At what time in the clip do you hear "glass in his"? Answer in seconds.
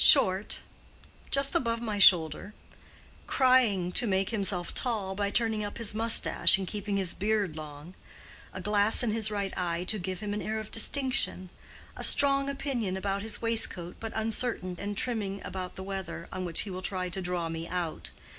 8.61-9.29